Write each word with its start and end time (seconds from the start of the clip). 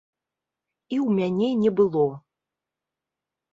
І 0.95 0.97
ў 1.05 1.09
мяне 1.19 1.49
не 1.63 1.71
было. 1.81 2.05